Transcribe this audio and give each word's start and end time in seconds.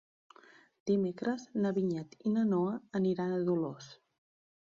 Dimecres 0.91 1.45
na 1.65 1.73
Vinyet 1.75 2.17
i 2.31 2.33
na 2.39 2.47
Noa 2.53 2.73
aniran 3.01 3.37
a 3.37 3.45
Dolors. 3.53 3.93